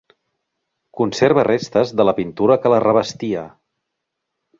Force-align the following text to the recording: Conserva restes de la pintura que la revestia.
Conserva 1.01 1.43
restes 1.47 1.91
de 2.01 2.05
la 2.09 2.15
pintura 2.21 2.57
que 2.65 2.73
la 2.75 2.81
revestia. 2.85 3.45